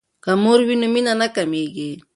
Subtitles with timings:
[0.23, 1.91] که مور وي نو مینه نه کمیږي.